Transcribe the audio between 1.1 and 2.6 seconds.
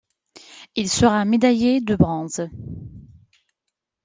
médaillé de bronze.